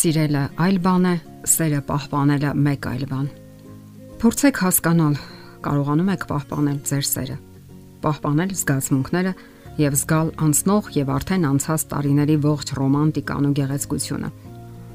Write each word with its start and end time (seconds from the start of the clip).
Սիրելը 0.00 0.42
այլ 0.64 0.76
բան 0.80 1.02
է, 1.04 1.10
սերը 1.44 1.78
պահպանելը 1.84 2.50
մեկ 2.64 2.86
այլ 2.88 3.02
բան։ 3.10 3.24
Փորձեք 4.22 4.60
հասկանալ, 4.64 5.16
կարողանում 5.66 6.06
եք 6.14 6.22
պահպանել 6.30 6.76
ձեր 6.88 7.02
սերը, 7.08 7.34
պահպանել 8.06 8.54
զգացմունքները 8.60 9.32
եւ 9.82 9.98
զգալ 10.00 10.30
անցնող 10.46 10.88
եւ 10.96 11.12
արդեն 11.16 11.44
անցած 11.50 11.84
տարիների 11.90 12.36
ողջ 12.46 12.72
ռոմանտիկան 12.80 13.48
ու 13.50 13.52
գեղեցկությունը։ 13.60 14.30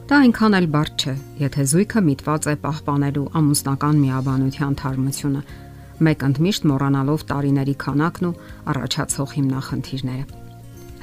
Դա 0.10 0.18
այնքան 0.26 0.57
էլ 0.57 0.68
բարդ 0.74 1.06
չէ, 1.06 1.14
եթե 1.44 1.66
զույգը 1.70 2.02
միտված 2.10 2.50
է 2.50 2.56
պահպանելու 2.66 3.28
ամուսնական 3.46 4.02
միաբանության 4.06 4.74
թարմությունը, 4.82 5.44
մեկ 6.02 6.26
ընդմիշտ 6.30 6.66
մոռանալով 6.72 7.28
տարիների 7.29 7.76
քանակն 7.86 8.26
ու 8.26 8.34
առաջացող 8.74 9.37
հիմնախնդիրները։ 9.37 10.26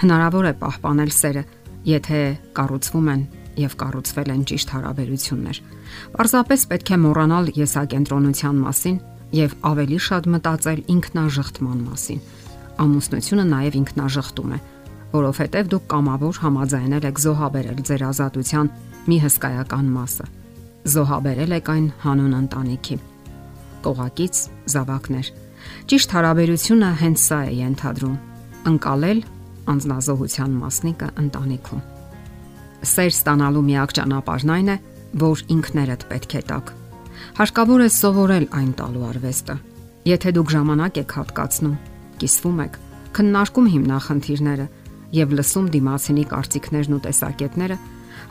Հնարավոր 0.02 0.50
է 0.50 0.52
պահպանել 0.58 1.14
սերը, 1.22 1.44
եթե 1.92 2.20
կառուցվում 2.58 3.08
են 3.14 3.22
եւ 3.60 3.74
կառուցվել 3.80 4.30
են 4.32 4.42
ճիշտ 4.48 4.72
հարաբերություններ։ 4.72 5.58
Պարզապես 6.16 6.64
պետք 6.72 6.92
է 6.92 6.98
մոռանալ 7.02 7.50
եսակենտրոնության 7.58 8.60
մասին 8.62 8.96
եւ 9.36 9.56
ավելի 9.72 9.98
շատ 10.06 10.28
մտածել 10.32 10.80
ինքնաժխտման 10.92 11.78
մասին։ 11.88 12.22
Ամուսնությունը 12.82 13.44
նաեւ 13.52 13.76
ինքնաժխտում 13.82 14.52
է, 14.52 14.58
որովհետեւ 15.12 15.70
դուք 15.72 15.86
կամավոր 15.92 16.40
համաձայնել 16.42 17.06
եք 17.12 17.22
զոհաբերել 17.22 17.80
ձեր 17.88 18.04
ազատության 18.08 18.72
մի 19.12 19.16
հսկայական 19.26 19.86
մասը։ 19.92 20.26
Զոհաբերել 20.92 21.56
եք 21.60 21.72
այն 21.72 21.86
հանուն 22.02 22.36
ընտանիքի։ 22.42 22.98
Կողակից 23.86 24.42
զավակներ։ 24.72 25.32
Ճիշտ 25.92 26.14
հարաբերությունը 26.16 26.92
հենց 27.02 27.24
սա 27.28 27.40
է 27.46 27.56
ենթադրում։ 27.60 28.20
Ընկալել 28.72 29.24
անznազողության 29.72 30.54
մասնիկը 30.62 31.08
ընտանիքում 31.22 31.82
սեր 32.82 33.12
ստանալու 33.12 33.62
միակ 33.68 33.92
ճանապարհն 33.98 34.52
այն 34.52 34.70
է, 34.72 34.76
որ 35.22 35.42
ինքներդ 35.54 36.04
պետք 36.10 36.34
է 36.38 36.42
տակ։ 36.50 36.72
Հարկավոր 37.38 37.82
է 37.82 37.88
սովորել 37.94 38.46
այն 38.58 38.72
տալու 38.78 39.04
արվեստը։ 39.08 39.56
Եթե 40.08 40.32
դուք 40.36 40.52
ժամանակ 40.52 40.98
եք 41.02 41.14
հատկացնում, 41.18 41.76
կիսվում 42.22 42.62
եք, 42.66 42.78
քննարկում 43.16 43.68
հիմնախնդիրները 43.72 44.66
եւ 45.12 45.34
լսում 45.38 45.66
դիմացինի 45.76 46.24
կարծիքներն 46.32 46.96
ու 46.96 47.02
տեսակետները, 47.06 47.76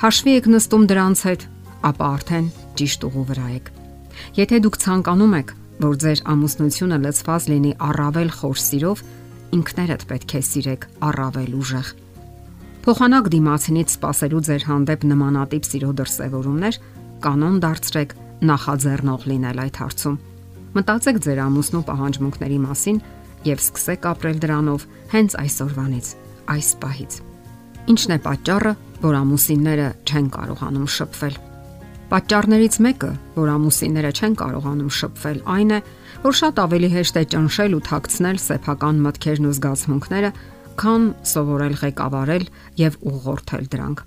հաշվի 0.01 0.35
եք 0.41 0.51
նստում 0.51 0.85
դրանց 0.91 1.23
հետ, 1.31 1.47
ապա 1.91 2.11
արդեն 2.11 2.51
ճիշտ 2.81 3.07
ուղու 3.07 3.25
վրա 3.31 3.47
եք։ 3.55 3.73
Եթե 4.41 4.61
դուք 4.65 4.79
ցանկանում 4.81 5.35
եք, 5.41 5.55
որ 5.81 5.97
ձեր 6.01 6.19
ամուսնությունը 6.35 6.97
լցված 7.05 7.49
լինի 7.51 7.73
առավել 7.87 8.31
խոր 8.41 8.61
սիրով, 8.67 9.03
ինքներդ 9.61 10.07
պետք 10.11 10.35
է 10.37 10.41
սիրեք 10.51 10.87
առավել 11.11 11.53
ուժեղ 11.61 11.93
Փոխանակ 12.81 13.27
դիմացինից 13.29 13.91
սпасելու 13.93 14.39
ձեր 14.47 14.63
հանդեպ 14.65 15.03
նմանատիպ 15.05 15.67
սիրո 15.69 15.89
դրսևորումներ 15.99 16.77
կանոն 17.21 17.57
դարձրեք 17.61 18.13
նախաձեռնող 18.49 19.25
լինել 19.29 19.59
այդ 19.61 19.75
հարցում։ 19.81 20.15
Մտածեք 20.77 21.19
ձեր 21.21 21.41
ամուսնու 21.45 21.81
պահանջմունքների 21.91 22.57
մասին 22.63 22.97
եւ 23.45 23.61
սկսեք 23.61 24.07
ապրել 24.11 24.41
դրանով 24.41 24.87
հենց 25.13 25.35
այսօրվանից, 25.45 26.09
այս 26.57 26.69
պահից։ 26.81 27.19
Ինչն 27.93 28.15
է 28.15 28.17
պատճառը, 28.25 28.73
որ 29.05 29.17
ամուսինները 29.21 29.87
չեն 30.01 30.27
կարողանում 30.41 30.89
շփվել։ 30.97 31.35
Պատճառներից 32.11 32.75
մեկը, 32.81 33.11
որ 33.37 33.51
ամուսինները 33.61 34.11
չեն 34.17 34.33
կարողանում 34.41 34.95
շփվել, 34.97 35.37
այն 35.53 35.69
է, 35.71 35.79
որ 36.25 36.33
շատ 36.41 36.57
ավելի 36.65 36.89
հեշտ 36.97 37.19
է 37.21 37.23
ճնշել 37.31 37.77
ու 37.77 37.85
թաքցնել 37.87 38.41
սեփական 38.41 38.97
մտքերն 39.05 39.47
ու 39.47 39.53
զգացմունքները, 39.57 40.31
քան 40.79 41.07
սովորել 41.31 41.75
ղեկավարել 41.81 42.45
եւ 42.81 42.97
ուղղորդել 43.11 43.65
դրանք։ 43.73 44.03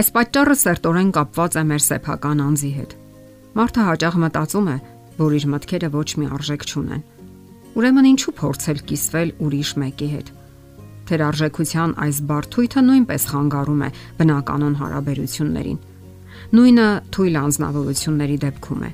Այս 0.00 0.08
պատճառը 0.16 0.56
սերտորեն 0.60 1.12
կապված 1.16 1.56
է 1.60 1.62
մեր 1.70 1.82
սեփական 1.86 2.42
անձի 2.46 2.70
հետ։ 2.78 2.92
Մարդը 3.58 3.86
հաճախ 3.88 4.18
մտածում 4.24 4.68
է, 4.70 4.76
որ 5.20 5.36
իր 5.38 5.46
մտքերը 5.54 5.88
ոչ 5.94 6.08
մի 6.20 6.26
արժեք 6.36 6.66
չունեն։ 6.70 7.02
Ուրեմն 7.80 8.08
ինչու 8.10 8.34
փորձել 8.40 8.82
կիսվել 8.90 9.32
ուրիշ 9.46 9.70
մեկի 9.82 10.08
հետ։ 10.10 10.30
Թերարժեքության 11.10 11.94
այս 12.06 12.18
բարթույթը 12.30 12.82
նույնպես 12.86 13.26
խանգարում 13.30 13.82
է 13.86 13.90
բնականon 14.20 14.74
հարաբերություններին։ 14.80 15.80
Նույնը 16.50 16.86
թույլ 17.14 17.40
անznավորությունների 17.40 18.36
դեպքում 18.46 18.84
է։ 18.86 18.90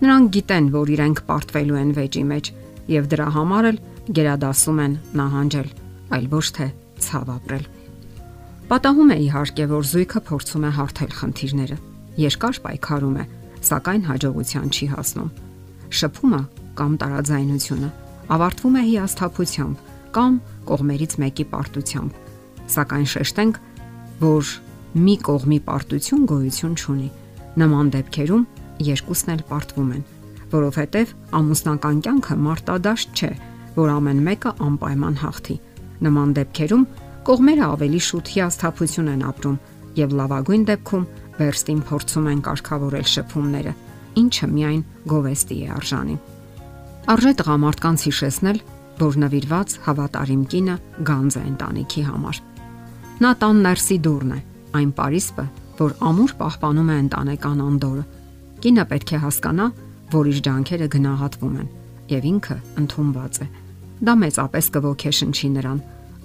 Նրանք 0.00 0.32
գիտեն, 0.34 0.72
որ 0.74 0.92
իրենք 0.96 1.22
պարտվելու 1.30 1.78
են 1.80 1.94
վեճի 2.00 2.24
մեջ 2.30 2.50
եւ 2.90 3.08
դրա 3.14 3.28
համար 3.36 3.70
էլ 3.70 3.80
գերադասում 4.18 4.82
են 4.86 4.98
նահանջել 5.20 5.70
այլ 6.14 6.26
ոչ 6.30 6.46
թե 6.56 6.66
ցավ 7.00 7.30
ապրել։ 7.36 7.64
Պատահում 8.70 9.10
է 9.10 9.16
իհարկե, 9.26 9.64
որ 9.70 9.86
զույգը 9.90 10.20
փորձում 10.30 10.64
է 10.66 10.70
հարթել 10.76 11.12
խնդիրները։ 11.20 11.76
Երկար 12.22 12.58
պայքարում 12.66 13.16
է, 13.18 13.24
սակայն 13.66 14.04
հաջողության 14.10 14.68
չի 14.70 14.86
հասնում։ 14.90 15.30
Շփումը 16.00 16.42
կամ 16.78 16.92
տարաձայնությունը 17.02 17.88
ավարտվում 18.30 18.76
է 18.78 18.82
հիասթափությամբ 18.90 19.88
կամ 20.14 20.36
կողմերից 20.70 21.16
մեկի 21.22 21.46
պարտությամբ։ 21.50 22.20
Սակայն 22.70 23.08
շեշտենք, 23.10 23.58
որ 24.20 24.52
մի 25.00 25.14
կողմի 25.26 25.58
պարտություն 25.66 26.22
գոյություն 26.30 26.76
չունի։ 26.78 27.08
Նման 27.58 27.90
դեպքերում 27.94 28.44
երկուսն 28.86 29.32
էլ 29.34 29.42
պարտվում 29.50 29.90
են, 29.98 30.04
որովհետև 30.54 31.14
ամուսնական 31.40 31.98
կյանքը 32.06 32.38
մարտադաշտ 32.46 33.18
չէ, 33.18 33.32
որ 33.80 33.92
ամեն 33.98 34.22
մեկը 34.30 34.54
անպայման 34.70 35.18
հաղթի 35.24 35.56
Նման 36.00 36.34
դեպքերում 36.38 36.84
կողմերը 37.28 37.64
ավելի 37.76 38.00
շուտ 38.08 38.32
հիասթափություն 38.34 39.08
են 39.14 39.24
ապրում 39.30 39.56
եւ 40.00 40.14
լավագույն 40.20 40.64
դեպքում 40.70 41.06
վերստին 41.40 41.80
փորձում 41.90 42.28
են 42.30 42.40
կարգավորել 42.46 43.06
շփումները, 43.10 43.72
ինչը 44.20 44.46
միայն 44.50 44.82
գովեստի 45.10 45.58
է 45.60 45.68
արժանի։ 45.76 46.16
Արժե 47.10 47.32
տղամարդկանց 47.40 48.04
հիշեցնել, 48.08 48.58
որ 49.00 49.18
նվիրված 49.24 49.76
հավատարիմ 49.86 50.42
կինը 50.52 50.76
գանձ 51.10 51.36
է 51.40 51.44
ընտանիքի 51.50 52.02
համար։ 52.10 52.40
Նա 53.20 53.30
տան 53.40 53.62
ներսի 53.66 53.96
դուրն 54.04 54.34
է, 54.36 54.40
այն 54.80 54.90
Փարիսը, 55.00 55.46
որ 55.80 55.94
ամուր 56.10 56.34
պահպանում 56.40 56.90
է 56.90 56.96
ընտանեկան 57.04 57.64
անդորը։ 57.70 58.04
Կինը 58.60 58.84
պետք 58.90 59.12
է 59.16 59.20
հասկանա, 59.24 59.66
որ 60.12 60.30
իր 60.30 60.38
ջանքերը 60.46 60.88
գնահատվում 60.96 61.56
են 61.60 61.68
եւ 62.10 62.30
ինքը 62.30 62.56
ընդունված 62.80 63.40
է 63.40 63.46
Դա 64.00 64.14
մեծապես 64.16 64.66
կողքեշնչի 64.74 65.48
նրան, 65.56 65.80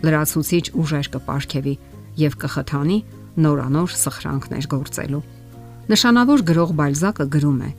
լրացուցիչ 0.05 0.65
ուժեր 0.79 1.07
կպարգևի 1.15 1.73
եւ 2.21 2.35
կխթանի 2.39 2.99
նորանոր 3.45 3.95
սխրանքներ 3.99 4.67
գործելու։ 4.71 5.23
Նշանավոր 5.91 6.43
գրող 6.49 6.71
Բալզակը 6.79 7.25
գրում 7.35 7.57
է. 7.65 7.71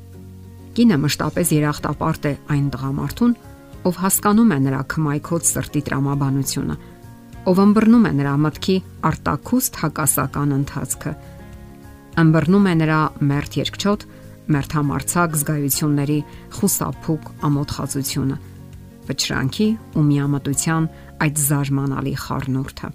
Կինը 0.76 0.98
մշտապես 1.00 1.52
երախտապարտ 1.56 2.28
է 2.28 2.32
այն 2.52 2.66
տղամարդուն, 2.76 3.32
ով 3.88 4.00
հասկանում 4.02 4.52
է 4.52 4.58
նրա 4.66 4.80
քմայքոց 4.92 5.48
սրտի 5.56 5.82
տրամաբանությունը, 5.86 6.76
ով 7.46 7.62
ըմբռնում 7.64 8.04
է 8.06 8.12
նրա 8.20 8.34
մտքի 8.44 8.76
արտակուստ 9.10 9.80
հակասական 9.80 10.52
ընթացքը, 10.56 11.12
ըմբռնում 12.20 12.66
է 12.66 12.74
նրա 12.82 13.00
մերթ 13.30 13.58
երկչոտ, 13.62 14.06
մերթամարցակ 14.56 15.40
զգայությունների 15.40 16.18
խուսափուկ 16.56 17.32
ամոթխածությունը 17.48 18.36
վճրանքի 19.10 19.68
ու 19.96 20.06
միամտության 20.06 20.88
այդ 21.26 21.42
զարմանալի 21.46 22.14
խառնուրդը։ 22.22 22.90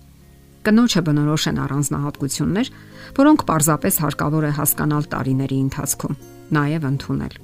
Կնոջը 0.61 1.01
բնորոշ 1.07 1.45
են 1.49 1.61
առանձնահատկություններ, 1.61 2.67
որոնք 3.17 3.45
պարզապես 3.49 3.95
հարկավոր 4.05 4.45
է 4.45 4.51
հասկանալ 4.61 5.07
տարիների 5.13 5.57
ընթացքում, 5.65 6.17
նաև 6.57 6.85
ընդունել։ 6.91 7.39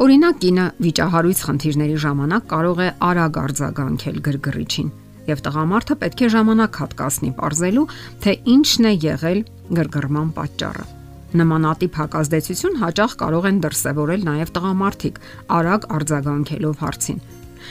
Օրինակ, 0.00 0.36
կինը 0.42 0.64
վիճահարույց 0.80 1.40
խնդիրների 1.46 1.96
ժամանակ 2.02 2.44
կարող 2.50 2.78
է 2.80 2.88
արագ 3.10 3.38
արձագանքել 3.40 4.16
գրգռիչին, 4.26 4.88
եւ 5.30 5.42
տղամարդը 5.46 5.96
պետք 6.00 6.22
է 6.24 6.30
ժամանակ 6.34 6.78
հատկացնի 6.80 7.30
ողրզելու, 7.40 7.84
թե 8.24 8.32
ինչն 8.54 8.88
է 8.90 8.92
եղել 9.04 9.42
գրգռման 9.78 10.30
պատճառը։ 10.40 10.86
Նմանատիպ 11.30 11.98
հակազդեցություն 12.00 12.78
հաճախ 12.80 13.12
կարող 13.20 13.44
են 13.50 13.58
դրսևորել 13.62 14.24
նաև 14.26 14.48
տղամարդիկ, 14.56 15.20
արագ 15.60 15.84
արձագանքելով 16.00 16.80
հարցին, 16.80 17.20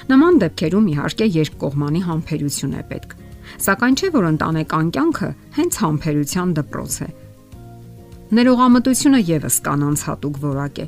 Նման 0.10 0.40
դեպքերում 0.44 0.88
իհարկե 0.94 1.28
երկկողմանի 1.40 2.02
համբերություն 2.10 2.76
է 2.80 2.84
պետք։ 2.90 3.16
Սակայն 3.66 3.98
չէ 4.00 4.10
որ 4.14 4.28
ընտանեկան 4.30 4.92
կյանքը 4.96 5.30
հենց 5.58 5.80
համբերության 5.84 6.54
դպրոց 6.60 6.96
է։ 7.00 7.10
Ներողամտությունը 8.40 9.20
եւս 9.26 9.56
կանանց 9.66 10.06
հատուկ 10.06 10.36
որակ 10.44 10.80
է։ 10.84 10.88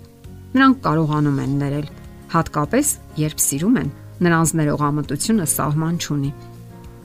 Նրանք 0.52 0.82
կարողանում 0.86 1.42
են 1.42 1.54
ներել, 1.62 1.88
հատկապես 2.32 2.88
երբ 3.22 3.42
սիրում 3.42 3.78
են, 3.82 3.90
նրանց 4.22 4.54
ներողամտությունը 4.62 5.46
սահման 5.52 5.96
չունի։ 6.02 6.32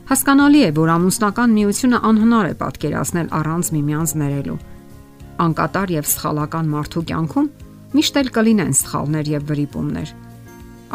Հասկանալի 0.07 0.61
է, 0.63 0.69
որ 0.77 0.89
ամուսնական 0.93 1.55
միությունը 1.57 1.97
անհնար 2.07 2.47
է 2.47 2.53
պատկերացնել 2.61 3.31
առանց 3.37 3.71
միմյանց 3.75 4.13
ներելու։ 4.21 4.59
Անկատար 5.47 5.91
եւ 5.97 6.05
սխալական 6.11 6.69
մարդու 6.77 7.03
կյանքում 7.09 7.49
միշտ 7.97 8.21
էլ 8.21 8.29
կլինեն 8.37 8.77
սխալներ 8.77 9.31
եւ 9.33 9.43
վրիպումներ։ 9.51 10.13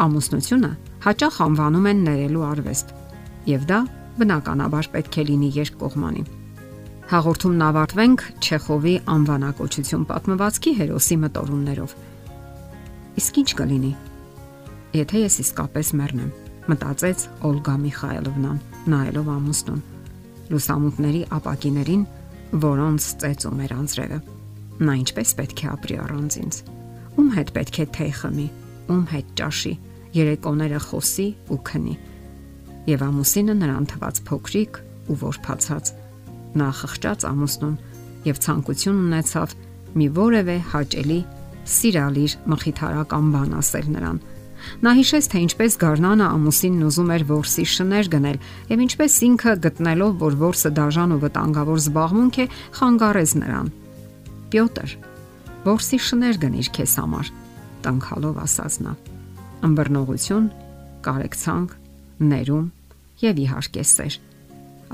Ամուսնությունը 0.03 0.71
հաճախ 1.03 1.37
անվանում 1.43 1.87
են 1.91 2.01
ներելու 2.07 2.43
արվեստ, 2.47 2.91
եւ 3.49 3.67
դա 3.67 3.79
բնականաբար 4.19 4.87
պետք 4.93 5.17
է 5.19 5.23
լինի 5.29 5.49
երկկողմանի։ 5.57 6.23
Հաղորդումն 7.13 7.63
ավարտվենք 7.67 8.23
Չեխովի 8.39 8.93
անվանակոչություն 9.13 10.05
պատմվածքի 10.13 10.73
հերոսի 10.79 11.17
մտորումներով։ 11.23 11.95
Իսկ 13.19 13.39
ինչ 13.43 13.49
կլինի, 13.59 13.91
եթե 14.93 15.23
ես 15.23 15.35
իսկապես 15.43 15.91
մեռնեմ, 15.99 16.31
մտածեց 16.71 17.27
Օլգա 17.51 17.75
Միխայելովնան, 17.83 18.59
նայելով 18.93 19.31
ամուսնուն։ 19.33 19.81
Լուսամուտների 20.53 21.21
ապակիներին, 21.37 22.03
որոնց 22.63 23.07
ծեծում 23.23 23.63
էր 23.67 23.73
անձրևը։ 23.83 24.19
Նա 24.83 24.93
ինչպես 25.03 25.33
պետք 25.39 25.63
է 25.63 25.67
ապրի 25.73 25.97
առանց 26.03 26.37
ինձ։ 26.43 26.59
Ում 27.19 27.29
հետ 27.37 27.51
պետք 27.57 27.79
է 27.83 27.85
թեյ 27.97 28.13
խմի, 28.19 28.47
ում 28.93 29.03
հետ 29.13 29.33
ճաշի, 29.39 29.73
երեկոները 30.17 30.79
խոսի 30.87 31.27
ու 31.53 31.59
քնի։ 31.69 31.95
Եվ 32.93 33.05
ամուսինը 33.07 33.55
նրան 33.61 33.87
թված 33.93 34.21
փոքրիկ 34.27 34.81
ու 35.09 35.17
որփացած։ 35.23 35.93
Նա 36.59 36.69
խղճաց 36.79 37.25
ամուսնուն 37.31 37.77
եւ 38.27 38.43
ցանկություն 38.43 39.01
ունեցավ 39.07 39.55
մի 39.97 40.07
որևէ 40.19 40.57
հաճելի 40.73 41.19
սիրալիր 41.73 42.37
մխիթարական 42.53 43.33
բան 43.33 43.57
ասել 43.63 43.89
նրան 43.97 44.21
Նա 44.83 44.93
հիշեց, 44.99 45.27
թե 45.31 45.39
ինչպես 45.43 45.77
Գառնանը 45.81 46.27
ամուսինն 46.33 46.85
ուզում 46.87 47.11
էր 47.15 47.25
որսի 47.29 47.65
շներ 47.73 48.09
գնել 48.13 48.37
եւ 48.71 48.83
ինչպես 48.85 49.17
ինքը 49.27 49.55
գտնելով, 49.67 50.13
որ 50.23 50.37
որսը 50.43 50.73
դաժան 50.79 51.15
ու 51.15 51.21
վտանգավոր 51.23 51.81
զբաղմունք 51.83 52.39
է, 52.43 52.45
խանգարեց 52.79 53.33
նրան։ 53.43 53.71
Պյոտր, 54.53 54.95
որսի 55.67 55.99
շներ 56.09 56.43
գնիր 56.43 56.71
քեզ 56.79 56.99
համար, 57.03 57.33
տանքալով 57.87 58.39
ասաց 58.47 58.79
նա։ 58.87 58.95
Ամբռնողություն, 59.63 60.47
կարեկցանք, 61.05 61.75
ներում 62.33 62.65
եւ 63.23 63.39
իհարկե 63.43 63.85
սեր։ 63.93 64.17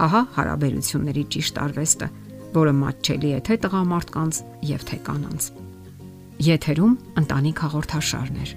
Ահա 0.05 0.21
հարաբերությունների 0.35 1.23
ճիշտ 1.33 1.59
արվեստը, 1.65 2.09
որը 2.55 2.73
մատչելի 2.79 3.33
է 3.35 3.41
թե 3.49 3.57
տղամարդկանց 3.65 4.39
եւ 4.69 4.85
թե 4.89 5.01
կանանց։ 5.09 5.49
Եթերում 6.49 6.95
ընտանիք 7.19 7.61
հաղորդաշարներ։ 7.65 8.55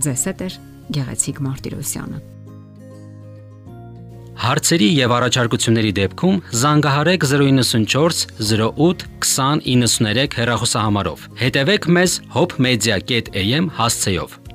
Ձեզ 0.00 0.26
հետ 0.30 0.44
է 0.46 0.50
Գեղեցիկ 0.96 1.40
Մարտիրոսյանը։ 1.46 2.20
Հարցերի 4.40 4.86
եւ 4.96 5.12
առաջարկությունների 5.14 5.90
դեպքում 6.00 6.36
զանգահարեք 6.60 7.26
094 7.30 8.22
08 8.40 9.04
2093 9.20 10.38
հեռախոսահամարով։ 10.40 11.26
Հետևեք 11.44 11.90
մեզ 12.00 12.14
hopmedia.am 12.36 13.68
հասցեով։ 13.76 14.49